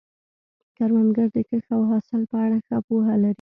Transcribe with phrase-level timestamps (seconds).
[0.77, 3.29] کروندګر د کښت او حاصل په اړه ښه پوهه لري